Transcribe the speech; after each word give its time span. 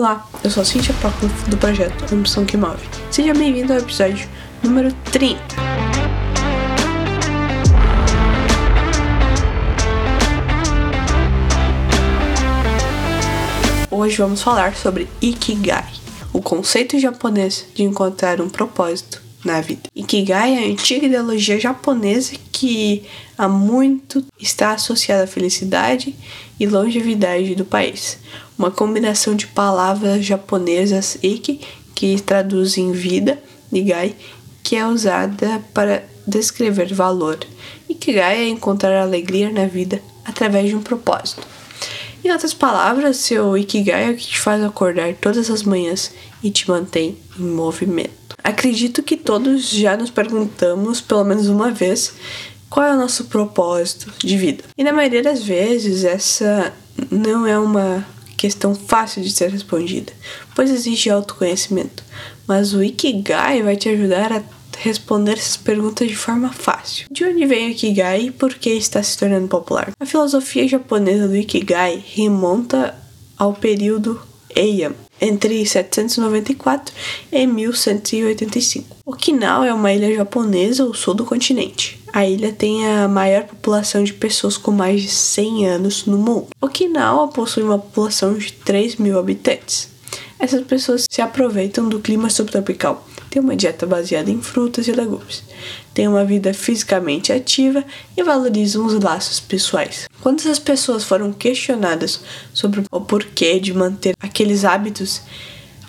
Olá, 0.00 0.24
eu 0.44 0.48
sou 0.48 0.60
a 0.62 0.64
Cintia 0.64 0.94
Paco 1.02 1.26
do 1.50 1.56
projeto 1.56 2.14
Ambição 2.14 2.46
que 2.46 2.56
Move. 2.56 2.88
Seja 3.10 3.34
bem-vindo 3.34 3.72
ao 3.72 3.80
episódio 3.80 4.28
número 4.62 4.92
30. 5.10 5.36
Hoje 13.90 14.16
vamos 14.18 14.40
falar 14.40 14.76
sobre 14.76 15.08
Ikigai, 15.20 15.90
o 16.32 16.40
conceito 16.40 16.96
japonês 17.00 17.66
de 17.74 17.82
encontrar 17.82 18.40
um 18.40 18.48
propósito 18.48 19.20
na 19.48 19.60
vida. 19.60 19.82
Ikigai 19.96 20.54
é 20.54 20.58
a 20.58 20.70
antiga 20.70 21.06
ideologia 21.06 21.58
japonesa 21.58 22.36
que 22.52 23.02
há 23.36 23.48
muito 23.48 24.24
está 24.38 24.72
associada 24.72 25.24
à 25.24 25.26
felicidade 25.26 26.14
e 26.60 26.66
longevidade 26.66 27.54
do 27.54 27.64
país. 27.64 28.18
Uma 28.58 28.70
combinação 28.70 29.34
de 29.34 29.46
palavras 29.46 30.24
japonesas 30.24 31.18
iki, 31.22 31.60
que 31.94 32.20
traduzem 32.20 32.92
vida, 32.92 33.42
e 33.72 33.80
gai, 33.82 34.14
que 34.62 34.76
é 34.76 34.86
usada 34.86 35.62
para 35.72 36.04
descrever 36.26 36.92
valor. 36.92 37.38
Ikigai 37.88 38.42
é 38.42 38.48
encontrar 38.48 39.00
alegria 39.00 39.50
na 39.50 39.66
vida 39.66 40.02
através 40.24 40.68
de 40.68 40.76
um 40.76 40.82
propósito. 40.82 41.46
Em 42.22 42.30
outras 42.30 42.52
palavras, 42.52 43.16
seu 43.16 43.56
Ikigai 43.56 44.08
é 44.08 44.10
o 44.10 44.16
que 44.16 44.26
te 44.26 44.38
faz 44.38 44.62
acordar 44.62 45.14
todas 45.14 45.48
as 45.50 45.62
manhãs 45.62 46.12
e 46.42 46.50
te 46.50 46.68
mantém 46.68 47.16
em 47.38 47.42
movimento. 47.42 48.27
Acredito 48.42 49.02
que 49.02 49.16
todos 49.16 49.68
já 49.70 49.96
nos 49.96 50.10
perguntamos, 50.10 51.00
pelo 51.00 51.24
menos 51.24 51.48
uma 51.48 51.70
vez, 51.70 52.14
qual 52.70 52.86
é 52.86 52.94
o 52.94 52.98
nosso 52.98 53.24
propósito 53.24 54.12
de 54.18 54.36
vida. 54.36 54.64
E 54.76 54.84
na 54.84 54.92
maioria 54.92 55.22
das 55.22 55.42
vezes, 55.42 56.04
essa 56.04 56.72
não 57.10 57.46
é 57.46 57.58
uma 57.58 58.06
questão 58.36 58.74
fácil 58.74 59.22
de 59.22 59.30
ser 59.30 59.50
respondida, 59.50 60.12
pois 60.54 60.70
exige 60.70 61.10
autoconhecimento. 61.10 62.04
Mas 62.46 62.72
o 62.72 62.82
Ikigai 62.82 63.62
vai 63.62 63.76
te 63.76 63.88
ajudar 63.88 64.32
a 64.32 64.42
responder 64.78 65.32
essas 65.32 65.56
perguntas 65.56 66.08
de 66.08 66.16
forma 66.16 66.52
fácil. 66.52 67.06
De 67.10 67.24
onde 67.24 67.44
vem 67.46 67.68
o 67.68 67.70
Ikigai 67.70 68.26
e 68.26 68.30
por 68.30 68.54
que 68.54 68.70
está 68.70 69.02
se 69.02 69.18
tornando 69.18 69.48
popular? 69.48 69.92
A 69.98 70.06
filosofia 70.06 70.68
japonesa 70.68 71.26
do 71.26 71.36
Ikigai 71.36 72.02
remonta 72.14 72.94
ao 73.36 73.52
período 73.52 74.20
Heian, 74.54 74.94
entre 75.20 75.64
794 75.64 76.94
e 77.32 77.46
1185. 77.46 78.96
Okinawa 79.04 79.66
é 79.66 79.72
uma 79.72 79.92
ilha 79.92 80.14
japonesa 80.14 80.82
ao 80.82 80.94
sul 80.94 81.14
do 81.14 81.24
continente. 81.24 82.00
A 82.12 82.26
ilha 82.26 82.52
tem 82.52 82.86
a 82.86 83.06
maior 83.08 83.44
população 83.44 84.02
de 84.02 84.12
pessoas 84.12 84.56
com 84.56 84.70
mais 84.70 85.02
de 85.02 85.08
100 85.08 85.66
anos 85.66 86.06
no 86.06 86.18
mundo. 86.18 86.48
Okinawa 86.60 87.28
possui 87.28 87.62
uma 87.62 87.78
população 87.78 88.34
de 88.34 88.52
3 88.52 88.96
mil 88.96 89.18
habitantes. 89.18 89.88
Essas 90.38 90.62
pessoas 90.62 91.04
se 91.10 91.20
aproveitam 91.20 91.88
do 91.88 91.98
clima 91.98 92.30
subtropical, 92.30 93.06
têm 93.28 93.42
uma 93.42 93.56
dieta 93.56 93.86
baseada 93.86 94.30
em 94.30 94.40
frutas 94.40 94.86
e 94.86 94.92
legumes, 94.92 95.42
têm 95.98 96.06
uma 96.06 96.24
vida 96.24 96.54
fisicamente 96.54 97.32
ativa 97.32 97.84
e 98.16 98.22
valorizam 98.22 98.86
os 98.86 98.94
laços 99.02 99.40
pessoais. 99.40 100.08
Quando 100.20 100.38
essas 100.38 100.60
pessoas 100.60 101.02
foram 101.02 101.32
questionadas 101.32 102.20
sobre 102.54 102.84
o 102.88 103.00
porquê 103.00 103.58
de 103.58 103.74
manter 103.74 104.14
aqueles 104.20 104.64
hábitos, 104.64 105.22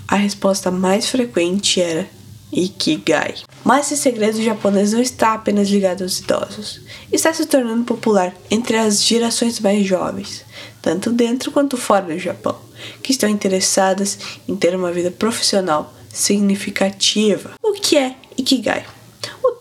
a 0.07 0.15
resposta 0.15 0.71
mais 0.71 1.07
frequente 1.07 1.80
era 1.80 2.07
Ikigai. 2.52 3.35
Mas 3.63 3.91
esse 3.91 4.02
segredo 4.02 4.41
japonês 4.41 4.93
não 4.93 4.99
está 4.99 5.35
apenas 5.35 5.69
ligado 5.69 6.02
aos 6.02 6.17
idosos. 6.17 6.81
Está 7.11 7.31
se 7.31 7.45
tornando 7.45 7.83
popular 7.83 8.33
entre 8.49 8.77
as 8.77 9.03
gerações 9.03 9.59
mais 9.59 9.85
jovens, 9.85 10.43
tanto 10.81 11.11
dentro 11.11 11.52
quanto 11.52 11.77
fora 11.77 12.05
do 12.05 12.17
Japão, 12.17 12.59
que 13.03 13.11
estão 13.11 13.30
interessadas 13.30 14.17
em 14.47 14.55
ter 14.55 14.75
uma 14.75 14.91
vida 14.91 15.11
profissional 15.11 15.93
significativa. 16.11 17.52
O 17.61 17.73
que 17.73 17.95
é 17.95 18.15
Ikigai? 18.35 18.83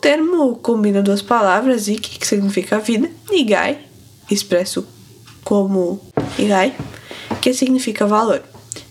Termo 0.01 0.55
combina 0.55 1.01
duas 1.01 1.21
palavras, 1.21 1.87
Iki, 1.87 2.19
que 2.19 2.27
significa 2.27 2.79
vida, 2.79 3.09
e 3.31 3.43
Gai, 3.43 3.79
expresso 4.29 4.85
como 5.43 5.99
Igai, 6.37 6.75
que 7.41 7.53
significa 7.53 8.05
valor. 8.05 8.41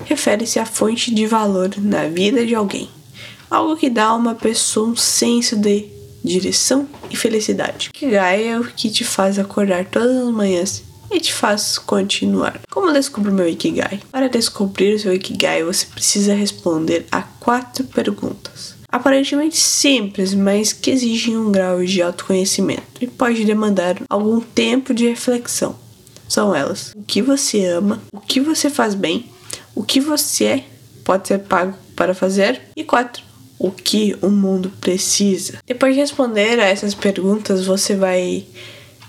Refere-se 0.05 0.59
à 0.59 0.67
fonte 0.67 1.15
de 1.15 1.27
valor 1.27 1.71
na 1.79 2.09
vida 2.09 2.45
de 2.45 2.55
alguém 2.55 2.89
algo 3.51 3.77
que 3.77 3.91
dá 3.91 4.07
a 4.07 4.15
uma 4.15 4.35
pessoa 4.35 4.89
um 4.89 4.97
senso 4.97 5.57
de 5.57 5.87
direção 6.23 6.89
e 7.11 7.17
felicidade. 7.17 7.91
Ikigai 7.95 8.49
é 8.49 8.59
o 8.59 8.65
que 8.65 8.91
te 8.91 9.05
faz 9.05 9.39
acordar 9.39 9.85
todas 9.87 10.17
as 10.17 10.33
manhãs 10.33 10.83
e 11.11 11.21
te 11.21 11.33
faz 11.33 11.79
continuar. 11.79 12.61
Como 12.71 12.93
descubro 12.93 13.33
meu 13.33 13.49
Ikigai? 13.49 14.01
Para 14.11 14.29
descobrir 14.29 14.95
o 14.95 14.99
seu 14.99 15.15
Ikigai, 15.15 15.65
você 15.65 15.87
precisa 15.87 16.35
responder 16.35 17.07
a 17.11 17.23
quatro 17.23 17.85
perguntas. 17.85 18.78
Aparentemente 18.91 19.57
simples, 19.57 20.33
mas 20.33 20.73
que 20.73 20.91
exigem 20.91 21.37
um 21.37 21.53
grau 21.53 21.85
de 21.85 22.01
autoconhecimento 22.01 22.83
e 23.01 23.07
pode 23.07 23.45
demandar 23.45 23.97
algum 24.09 24.41
tempo 24.41 24.95
de 24.95 25.07
reflexão. 25.07 25.77
São 26.27 26.55
elas: 26.55 26.93
o 26.97 27.03
que 27.03 27.21
você 27.21 27.67
ama, 27.67 28.01
o 28.13 28.21
que 28.21 28.41
você 28.41 28.71
faz 28.71 28.95
bem, 28.95 29.27
o 29.75 29.83
que 29.83 30.01
você 30.01 30.45
é, 30.45 30.65
pode 31.05 31.29
ser 31.29 31.39
pago 31.41 31.75
para 31.95 32.15
fazer, 32.15 32.63
e 32.75 32.83
quatro, 32.83 33.23
o 33.59 33.71
que 33.71 34.17
o 34.23 34.31
mundo 34.31 34.73
precisa. 34.81 35.59
Depois 35.67 35.95
de 35.95 36.01
responder 36.01 36.59
a 36.59 36.65
essas 36.65 36.95
perguntas, 36.95 37.67
você 37.67 37.95
vai 37.95 38.47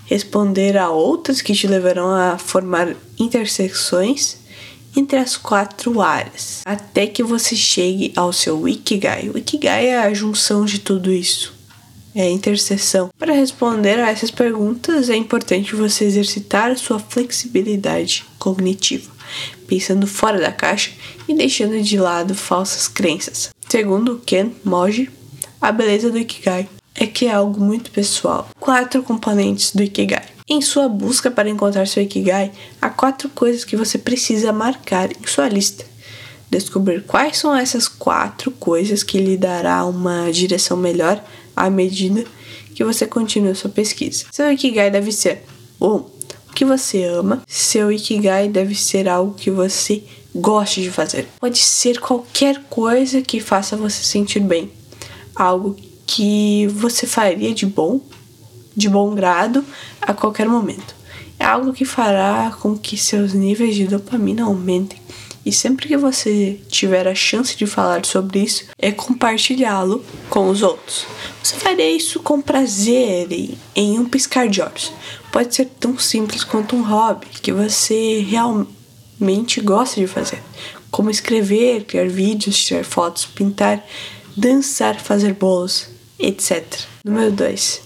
responder 0.06 0.76
a 0.76 0.90
outras 0.90 1.40
que 1.40 1.54
te 1.54 1.68
levarão 1.68 2.08
a 2.12 2.36
formar 2.36 2.96
intersecções 3.18 4.39
entre 4.96 5.18
as 5.18 5.36
quatro 5.36 6.00
áreas, 6.00 6.62
até 6.64 7.06
que 7.06 7.22
você 7.22 7.54
chegue 7.54 8.12
ao 8.16 8.32
seu 8.32 8.68
Ikigai. 8.68 9.28
O 9.28 9.38
Ikigai 9.38 9.86
é 9.86 9.98
a 9.98 10.14
junção 10.14 10.64
de 10.64 10.78
tudo 10.78 11.12
isso, 11.12 11.54
é 12.14 12.22
a 12.22 12.30
interseção. 12.30 13.10
Para 13.18 13.32
responder 13.32 13.98
a 14.00 14.10
essas 14.10 14.30
perguntas, 14.30 15.08
é 15.08 15.16
importante 15.16 15.74
você 15.74 16.04
exercitar 16.04 16.76
sua 16.76 16.98
flexibilidade 16.98 18.24
cognitiva, 18.38 19.10
pensando 19.66 20.06
fora 20.06 20.40
da 20.40 20.52
caixa 20.52 20.90
e 21.28 21.34
deixando 21.34 21.80
de 21.80 21.98
lado 21.98 22.34
falsas 22.34 22.88
crenças. 22.88 23.50
Segundo 23.68 24.20
Ken 24.26 24.50
Moji, 24.64 25.10
a 25.60 25.70
beleza 25.70 26.10
do 26.10 26.18
Ikigai 26.18 26.68
é 27.00 27.06
que 27.06 27.24
é 27.24 27.32
algo 27.32 27.58
muito 27.58 27.90
pessoal. 27.90 28.46
Quatro 28.60 29.02
componentes 29.02 29.74
do 29.74 29.82
Ikigai. 29.82 30.26
Em 30.46 30.60
sua 30.60 30.86
busca 30.86 31.30
para 31.30 31.48
encontrar 31.48 31.86
seu 31.86 32.02
Ikigai, 32.02 32.52
há 32.80 32.90
quatro 32.90 33.30
coisas 33.30 33.64
que 33.64 33.74
você 33.74 33.96
precisa 33.96 34.52
marcar 34.52 35.10
em 35.10 35.26
sua 35.26 35.48
lista. 35.48 35.86
Descobrir 36.50 37.02
quais 37.04 37.38
são 37.38 37.56
essas 37.56 37.88
quatro 37.88 38.50
coisas 38.50 39.02
que 39.02 39.18
lhe 39.18 39.38
dará 39.38 39.86
uma 39.86 40.30
direção 40.30 40.76
melhor 40.76 41.24
à 41.56 41.70
medida 41.70 42.24
que 42.74 42.84
você 42.84 43.06
continua 43.06 43.54
sua 43.54 43.70
pesquisa. 43.70 44.26
Seu 44.30 44.52
Ikigai 44.52 44.90
deve 44.90 45.10
ser 45.10 45.44
1. 45.80 45.86
Um, 45.86 45.94
o 45.96 46.52
que 46.54 46.66
você 46.66 47.04
ama. 47.04 47.42
Seu 47.48 47.90
Ikigai 47.90 48.48
deve 48.48 48.74
ser 48.74 49.08
algo 49.08 49.32
que 49.32 49.50
você 49.50 50.02
goste 50.34 50.82
de 50.82 50.90
fazer. 50.90 51.26
Pode 51.40 51.58
ser 51.58 51.98
qualquer 51.98 52.62
coisa 52.68 53.22
que 53.22 53.40
faça 53.40 53.74
você 53.74 54.02
sentir 54.02 54.40
bem. 54.40 54.70
Algo 55.34 55.76
você 56.72 57.06
faria 57.06 57.54
de 57.54 57.66
bom, 57.66 58.00
de 58.76 58.88
bom 58.88 59.14
grado, 59.14 59.64
a 60.00 60.12
qualquer 60.12 60.48
momento. 60.48 60.94
É 61.38 61.44
algo 61.44 61.72
que 61.72 61.84
fará 61.84 62.54
com 62.60 62.76
que 62.76 62.96
seus 62.96 63.32
níveis 63.32 63.74
de 63.74 63.86
dopamina 63.86 64.44
aumentem. 64.44 64.98
E 65.44 65.52
sempre 65.52 65.88
que 65.88 65.96
você 65.96 66.60
tiver 66.68 67.08
a 67.08 67.14
chance 67.14 67.56
de 67.56 67.66
falar 67.66 68.04
sobre 68.04 68.40
isso, 68.40 68.66
é 68.78 68.92
compartilhá-lo 68.92 70.04
com 70.28 70.50
os 70.50 70.62
outros. 70.62 71.06
Você 71.42 71.56
faria 71.56 71.90
isso 71.90 72.20
com 72.20 72.42
prazer 72.42 73.32
e 73.32 73.56
em 73.74 73.98
um 73.98 74.04
piscar 74.04 74.48
de 74.48 74.60
olhos. 74.60 74.92
Pode 75.32 75.54
ser 75.54 75.66
tão 75.80 75.98
simples 75.98 76.44
quanto 76.44 76.76
um 76.76 76.82
hobby 76.82 77.26
que 77.40 77.52
você 77.52 78.20
realmente 78.20 78.80
mente 79.20 79.60
gosta 79.60 80.00
de 80.00 80.06
fazer, 80.06 80.42
como 80.90 81.10
escrever, 81.10 81.84
criar 81.84 82.08
vídeos, 82.08 82.64
tirar 82.64 82.84
fotos, 82.84 83.26
pintar, 83.26 83.84
dançar, 84.34 84.98
fazer 84.98 85.34
bolos, 85.34 85.88
etc. 86.20 86.64
Número 87.04 87.32
2. 87.32 87.82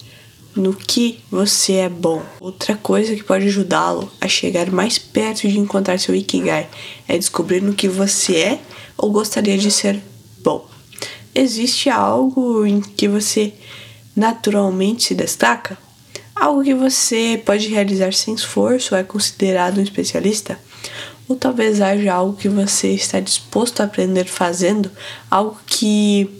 No 0.57 0.73
que 0.73 1.21
você 1.31 1.75
é 1.75 1.89
bom. 1.89 2.23
Outra 2.41 2.77
coisa 2.77 3.15
que 3.17 3.25
pode 3.25 3.47
ajudá-lo 3.47 4.11
a 4.21 4.29
chegar 4.29 4.71
mais 4.71 4.99
perto 4.99 5.49
de 5.49 5.59
encontrar 5.59 5.99
seu 5.99 6.15
Ikigai 6.15 6.69
é 7.09 7.19
descobrir 7.19 7.61
no 7.61 7.75
que 7.75 7.89
você 7.89 8.37
é 8.37 8.61
ou 8.97 9.11
gostaria 9.11 9.59
de 9.59 9.71
ser 9.71 10.01
bom. 10.43 10.69
Existe 11.35 11.91
algo 11.91 12.65
em 12.65 12.81
que 12.81 13.09
você 13.09 13.53
naturalmente 14.15 15.05
se 15.05 15.15
destaca? 15.15 15.77
Algo 16.35 16.63
que 16.63 16.75
você 16.75 17.41
pode 17.45 17.69
realizar 17.69 18.13
sem 18.13 18.35
esforço 18.35 18.95
é 18.95 19.03
considerado 19.03 19.79
um 19.79 19.83
especialista? 19.83 20.59
Ou 21.29 21.35
talvez 21.35 21.81
haja 21.81 22.13
algo 22.13 22.37
que 22.37 22.49
você 22.49 22.89
está 22.89 23.19
disposto 23.19 23.81
a 23.81 23.85
aprender 23.85 24.27
fazendo, 24.27 24.91
algo 25.31 25.59
que 25.67 26.31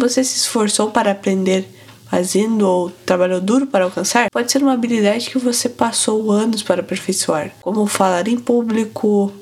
você 0.00 0.24
se 0.24 0.38
esforçou 0.38 0.90
para 0.90 1.12
aprender 1.12 1.68
fazendo 2.10 2.66
ou 2.66 2.90
trabalhou 3.06 3.40
duro 3.40 3.68
para 3.68 3.84
alcançar, 3.84 4.28
pode 4.32 4.50
ser 4.50 4.62
uma 4.62 4.72
habilidade 4.72 5.30
que 5.30 5.38
você 5.38 5.68
passou 5.68 6.32
anos 6.32 6.60
para 6.60 6.80
aperfeiçoar, 6.80 7.52
como 7.62 7.86
falar 7.86 8.26
em 8.26 8.36
público, 8.36 9.32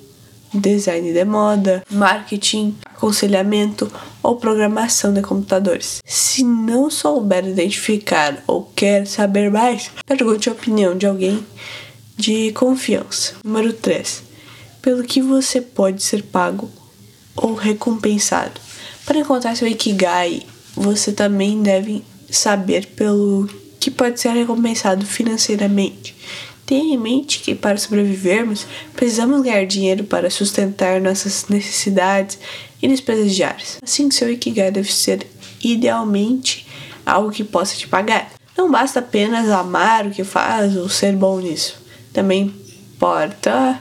design 0.52 1.10
de 1.10 1.24
moda, 1.24 1.82
marketing, 1.90 2.76
aconselhamento 2.84 3.90
ou 4.22 4.36
programação 4.36 5.14
de 5.14 5.22
computadores. 5.22 6.02
Se 6.04 6.44
não 6.44 6.90
souber 6.90 7.46
identificar 7.46 8.42
ou 8.46 8.70
quer 8.76 9.06
saber 9.06 9.50
mais, 9.50 9.90
pergunte 10.04 10.50
a 10.50 10.52
opinião 10.52 10.96
de 10.96 11.06
alguém 11.06 11.42
de 12.16 12.52
confiança. 12.52 13.34
Número 13.42 13.72
3. 13.72 14.24
Pelo 14.82 15.04
que 15.04 15.22
você 15.22 15.60
pode 15.60 16.02
ser 16.02 16.22
pago 16.24 16.68
ou 17.34 17.54
recompensado. 17.54 18.67
Para 19.08 19.20
encontrar 19.20 19.56
seu 19.56 19.66
Ikigai, 19.66 20.42
você 20.74 21.12
também 21.12 21.62
deve 21.62 22.04
saber 22.30 22.88
pelo 22.88 23.48
que 23.80 23.90
pode 23.90 24.20
ser 24.20 24.34
recompensado 24.34 25.06
financeiramente. 25.06 26.14
Tenha 26.66 26.94
em 26.94 26.98
mente 26.98 27.40
que 27.40 27.54
para 27.54 27.78
sobrevivermos, 27.78 28.66
precisamos 28.94 29.40
ganhar 29.40 29.64
dinheiro 29.64 30.04
para 30.04 30.28
sustentar 30.28 31.00
nossas 31.00 31.46
necessidades 31.48 32.38
e 32.82 32.86
despesas 32.86 33.34
diárias. 33.34 33.78
Assim, 33.82 34.10
seu 34.10 34.30
Ikigai 34.30 34.70
deve 34.70 34.92
ser 34.92 35.26
idealmente 35.64 36.66
algo 37.06 37.30
que 37.30 37.42
possa 37.42 37.76
te 37.76 37.88
pagar. 37.88 38.30
Não 38.58 38.70
basta 38.70 38.98
apenas 38.98 39.48
amar 39.48 40.06
o 40.06 40.10
que 40.10 40.22
faz 40.22 40.76
ou 40.76 40.86
ser 40.86 41.16
bom 41.16 41.40
nisso. 41.40 41.80
Também 42.12 42.54
importa 42.94 43.80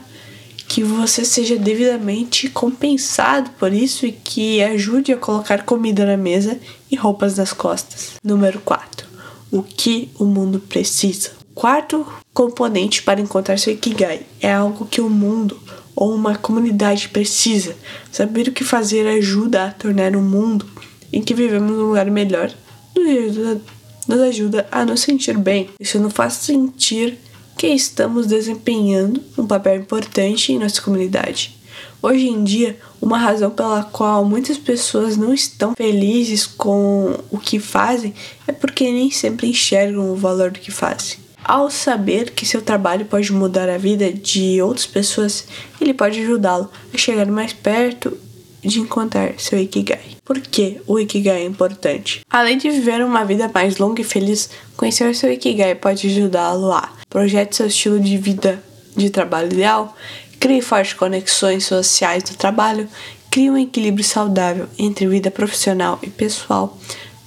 que 0.68 0.84
você 0.84 1.24
seja 1.24 1.56
devidamente 1.56 2.48
compensado 2.50 3.50
por 3.58 3.72
isso 3.72 4.04
e 4.04 4.12
que 4.12 4.62
ajude 4.62 5.12
a 5.12 5.16
colocar 5.16 5.64
comida 5.64 6.04
na 6.04 6.16
mesa 6.16 6.60
e 6.90 6.94
roupas 6.94 7.38
nas 7.38 7.54
costas. 7.54 8.12
Número 8.22 8.60
4. 8.60 9.08
O 9.50 9.62
que 9.62 10.10
o 10.18 10.26
mundo 10.26 10.60
precisa. 10.60 11.30
Quarto 11.54 12.06
componente 12.34 13.02
para 13.02 13.20
encontrar 13.20 13.58
seu 13.58 13.72
Ikigai 13.72 14.20
é 14.40 14.52
algo 14.52 14.86
que 14.86 15.00
o 15.00 15.08
mundo 15.08 15.58
ou 15.96 16.14
uma 16.14 16.36
comunidade 16.36 17.08
precisa. 17.08 17.74
Saber 18.12 18.48
o 18.48 18.52
que 18.52 18.62
fazer 18.62 19.08
ajuda 19.08 19.64
a 19.64 19.70
tornar 19.72 20.14
o 20.14 20.20
mundo 20.20 20.66
em 21.10 21.22
que 21.22 21.34
vivemos 21.34 21.72
um 21.72 21.88
lugar 21.88 22.10
melhor, 22.10 22.52
nos 22.94 23.08
ajuda, 23.08 23.60
nos 24.06 24.20
ajuda 24.20 24.68
a 24.70 24.84
nos 24.84 25.00
sentir 25.00 25.36
bem. 25.38 25.70
Isso 25.80 25.98
nos 25.98 26.12
faz 26.12 26.34
sentir 26.34 27.18
que 27.58 27.66
estamos 27.66 28.28
desempenhando 28.28 29.20
um 29.36 29.44
papel 29.44 29.74
importante 29.74 30.52
em 30.52 30.60
nossa 30.60 30.80
comunidade. 30.80 31.58
Hoje 32.00 32.28
em 32.28 32.44
dia, 32.44 32.78
uma 33.02 33.18
razão 33.18 33.50
pela 33.50 33.82
qual 33.82 34.24
muitas 34.24 34.56
pessoas 34.56 35.16
não 35.16 35.34
estão 35.34 35.74
felizes 35.74 36.46
com 36.46 37.18
o 37.32 37.36
que 37.36 37.58
fazem 37.58 38.14
é 38.46 38.52
porque 38.52 38.84
nem 38.84 39.10
sempre 39.10 39.48
enxergam 39.48 40.12
o 40.12 40.14
valor 40.14 40.52
do 40.52 40.60
que 40.60 40.70
fazem. 40.70 41.18
Ao 41.44 41.68
saber 41.68 42.30
que 42.30 42.46
seu 42.46 42.62
trabalho 42.62 43.06
pode 43.06 43.32
mudar 43.32 43.68
a 43.68 43.76
vida 43.76 44.12
de 44.12 44.62
outras 44.62 44.86
pessoas, 44.86 45.44
ele 45.80 45.92
pode 45.92 46.20
ajudá-lo 46.20 46.70
a 46.94 46.96
chegar 46.96 47.26
mais 47.26 47.52
perto 47.52 48.16
de 48.62 48.78
encontrar 48.78 49.34
seu 49.38 49.58
Ikigai. 49.58 50.18
Por 50.24 50.38
que 50.38 50.80
o 50.86 51.00
Ikigai 51.00 51.42
é 51.42 51.44
importante? 51.44 52.20
Além 52.30 52.56
de 52.56 52.70
viver 52.70 53.04
uma 53.04 53.24
vida 53.24 53.50
mais 53.52 53.78
longa 53.78 54.00
e 54.00 54.04
feliz, 54.04 54.48
conhecer 54.76 55.12
seu 55.16 55.32
Ikigai 55.32 55.74
pode 55.74 56.06
ajudá-lo 56.06 56.70
a 56.70 56.97
projete 57.08 57.56
seu 57.56 57.66
estilo 57.66 58.00
de 58.00 58.16
vida 58.16 58.62
de 58.96 59.10
trabalho 59.10 59.52
ideal, 59.52 59.96
crie 60.38 60.60
fortes 60.60 60.92
conexões 60.92 61.64
sociais 61.64 62.24
no 62.30 62.36
trabalho, 62.36 62.88
crie 63.30 63.50
um 63.50 63.58
equilíbrio 63.58 64.04
saudável 64.04 64.68
entre 64.78 65.06
vida 65.06 65.30
profissional 65.30 65.98
e 66.02 66.10
pessoal, 66.10 66.78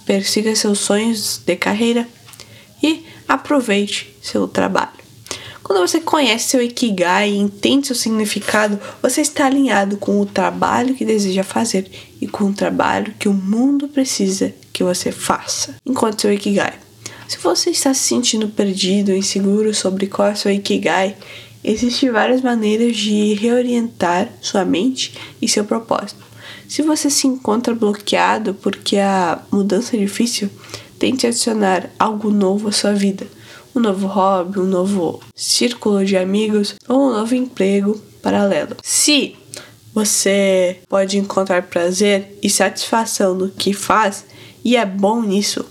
persiga 0.05 0.55
seus 0.55 0.79
sonhos 0.79 1.41
de 1.45 1.55
carreira 1.55 2.07
e 2.81 3.05
aproveite 3.27 4.13
seu 4.21 4.47
trabalho. 4.47 5.01
Quando 5.63 5.87
você 5.87 6.01
conhece 6.01 6.49
seu 6.49 6.61
Ikigai 6.61 7.29
e 7.29 7.37
entende 7.37 7.87
seu 7.87 7.95
significado, 7.95 8.77
você 9.01 9.21
está 9.21 9.45
alinhado 9.45 9.95
com 9.95 10.19
o 10.19 10.25
trabalho 10.25 10.95
que 10.95 11.05
deseja 11.05 11.43
fazer 11.43 11.89
e 12.19 12.27
com 12.27 12.45
o 12.45 12.53
trabalho 12.53 13.13
que 13.17 13.29
o 13.29 13.33
mundo 13.33 13.87
precisa 13.87 14.53
que 14.73 14.83
você 14.83 15.13
faça. 15.13 15.75
Enquanto 15.85 16.21
seu 16.21 16.33
Ikigai. 16.33 16.73
Se 17.31 17.37
você 17.37 17.69
está 17.69 17.93
se 17.93 18.01
sentindo 18.01 18.49
perdido, 18.49 19.15
inseguro 19.15 19.73
sobre 19.73 20.05
qual 20.05 20.27
é 20.27 20.35
seu 20.35 20.51
Ikigai, 20.51 21.15
existem 21.63 22.11
várias 22.11 22.41
maneiras 22.41 22.97
de 22.97 23.35
reorientar 23.35 24.27
sua 24.41 24.65
mente 24.65 25.13
e 25.41 25.47
seu 25.47 25.63
propósito. 25.63 26.21
Se 26.67 26.81
você 26.81 27.09
se 27.09 27.27
encontra 27.27 27.73
bloqueado 27.73 28.53
porque 28.55 28.97
a 28.97 29.41
mudança 29.49 29.95
é 29.95 29.99
difícil, 29.99 30.49
tente 30.99 31.25
adicionar 31.25 31.89
algo 31.97 32.29
novo 32.29 32.67
à 32.67 32.71
sua 32.73 32.91
vida. 32.91 33.25
Um 33.73 33.79
novo 33.79 34.07
hobby, 34.07 34.59
um 34.59 34.65
novo 34.65 35.21
círculo 35.33 36.03
de 36.03 36.17
amigos 36.17 36.75
ou 36.85 37.07
um 37.07 37.13
novo 37.13 37.33
emprego 37.33 37.97
paralelo. 38.21 38.75
Se 38.83 39.37
você 39.93 40.81
pode 40.89 41.17
encontrar 41.17 41.63
prazer 41.63 42.37
e 42.43 42.49
satisfação 42.49 43.33
no 43.33 43.47
que 43.47 43.71
faz 43.71 44.25
e 44.65 44.75
é 44.75 44.85
bom 44.85 45.21
nisso, 45.21 45.65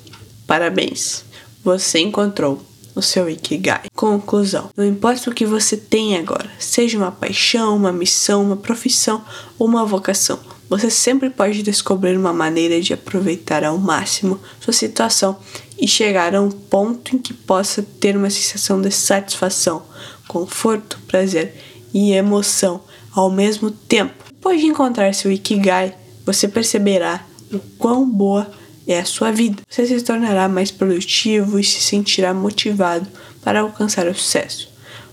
parabéns! 0.47 1.29
Você 1.62 1.99
encontrou 2.01 2.62
o 2.95 3.03
seu 3.03 3.29
Ikigai. 3.29 3.83
Conclusão: 3.95 4.71
não 4.77 4.85
importa 4.85 5.31
o 5.31 5.35
que 5.35 5.47
você 5.47 5.77
tem 5.77 6.17
agora, 6.17 6.51
seja 6.59 6.99
uma 6.99 7.12
paixão, 7.12 7.77
uma 7.77 7.93
missão, 7.93 8.43
uma 8.43 8.57
profissão 8.57 9.25
ou 9.59 9.67
uma 9.67 9.85
vocação, 9.85 10.39
você 10.71 10.89
sempre 10.89 11.29
pode 11.31 11.65
descobrir 11.65 12.17
uma 12.17 12.33
maneira 12.33 12.81
de 12.81 12.93
aproveitar 12.93 13.65
ao 13.65 13.77
máximo 13.77 14.39
sua 14.61 14.73
situação 14.73 15.37
e 15.77 15.89
chegar 15.89 16.33
a 16.33 16.41
um 16.41 16.49
ponto 16.49 17.17
em 17.17 17.19
que 17.19 17.35
possa 17.35 17.83
ter 17.83 18.17
uma 18.17 18.31
sensação 18.31 18.81
de 18.81 18.93
satisfação, 18.93 19.83
conforto, 20.29 21.01
prazer 21.09 21.57
e 21.93 22.12
emoção 22.12 22.81
ao 23.12 23.33
mesmo 23.33 23.73
tempo. 23.73 24.15
Depois 24.29 24.61
de 24.61 24.69
encontrar 24.69 25.12
seu 25.12 25.33
Ikigai, 25.33 25.93
você 26.25 26.47
perceberá 26.47 27.27
o 27.53 27.59
quão 27.77 28.09
boa 28.09 28.49
é 28.92 29.00
a 29.00 29.04
sua 29.04 29.31
vida. 29.31 29.62
Você 29.69 29.87
se 29.87 30.00
tornará 30.02 30.48
mais 30.48 30.70
produtivo 30.70 31.58
e 31.58 31.64
se 31.64 31.81
sentirá 31.81 32.34
motivado 32.34 33.06
para 33.42 33.60
alcançar 33.60 34.06
o 34.06 34.14
sucesso. 34.14 34.69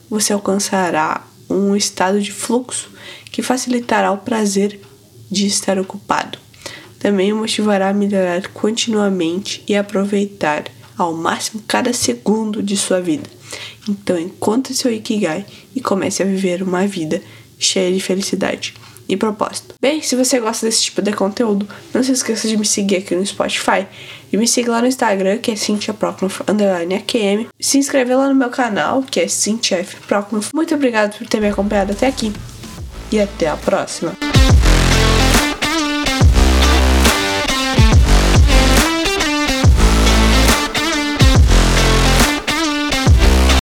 Você 0.09 0.33
alcançará 0.33 1.25
um 1.49 1.75
estado 1.75 2.21
de 2.21 2.31
fluxo 2.31 2.89
que 3.31 3.41
facilitará 3.41 4.11
o 4.11 4.17
prazer 4.17 4.79
de 5.29 5.45
estar 5.45 5.77
ocupado. 5.77 6.39
Também 6.99 7.31
o 7.31 7.37
motivará 7.37 7.89
a 7.89 7.93
melhorar 7.93 8.47
continuamente 8.49 9.63
e 9.67 9.75
aproveitar 9.75 10.65
ao 10.97 11.13
máximo 11.13 11.63
cada 11.67 11.93
segundo 11.93 12.63
de 12.63 12.75
sua 12.75 12.99
vida. 12.99 13.29
Então, 13.87 14.19
encontre 14.19 14.73
seu 14.73 14.91
Ikigai 14.91 15.45
e 15.75 15.79
comece 15.79 16.23
a 16.23 16.25
viver 16.25 16.63
uma 16.63 16.87
vida 16.87 17.21
cheia 17.59 17.93
de 17.93 17.99
felicidade 17.99 18.73
e 19.07 19.15
propósito. 19.15 19.75
Bem, 19.81 20.01
se 20.01 20.15
você 20.15 20.39
gosta 20.39 20.65
desse 20.65 20.83
tipo 20.83 21.01
de 21.01 21.13
conteúdo, 21.13 21.67
não 21.93 22.03
se 22.03 22.11
esqueça 22.11 22.47
de 22.47 22.57
me 22.57 22.65
seguir 22.65 22.97
aqui 22.97 23.15
no 23.15 23.25
Spotify 23.25 23.87
e 24.31 24.37
me 24.37 24.47
siga 24.47 24.71
lá 24.71 24.81
no 24.81 24.87
Instagram, 24.87 25.37
que 25.37 25.51
é 25.51 25.55
Cintia. 25.55 25.95
Se 27.59 27.77
inscrever 27.77 28.17
lá 28.17 28.27
no 28.27 28.35
meu 28.35 28.49
canal, 28.49 29.03
que 29.03 29.19
é 29.19 29.27
Cintia 29.27 29.79
F. 29.79 29.97
Muito 30.53 30.75
obrigado 30.75 31.17
por 31.17 31.27
ter 31.27 31.39
me 31.39 31.47
acompanhado 31.47 31.93
até 31.93 32.07
aqui 32.07 32.33
e 33.11 33.19
até 33.19 33.47
a 33.47 33.55
próxima. 33.55 34.13